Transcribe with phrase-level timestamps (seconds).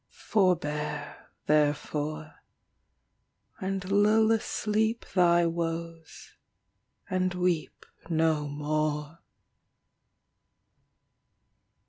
[0.31, 2.33] Forbear, therefore,
[3.59, 6.33] And lull asleep Thy woes,
[7.07, 9.19] and weep No more.